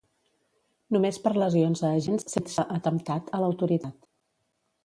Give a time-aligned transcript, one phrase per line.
[0.95, 4.13] Només per lesions a agents sense atemptat a l'autoritat.